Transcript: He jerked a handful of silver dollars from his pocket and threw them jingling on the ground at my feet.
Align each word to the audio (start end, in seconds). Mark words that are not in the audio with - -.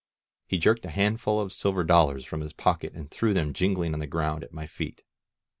He 0.47 0.57
jerked 0.57 0.83
a 0.85 0.89
handful 0.89 1.39
of 1.39 1.53
silver 1.53 1.83
dollars 1.83 2.25
from 2.25 2.41
his 2.41 2.53
pocket 2.53 2.93
and 2.95 3.07
threw 3.11 3.35
them 3.35 3.53
jingling 3.53 3.93
on 3.93 3.99
the 3.99 4.07
ground 4.07 4.43
at 4.43 4.51
my 4.51 4.65
feet. 4.65 5.03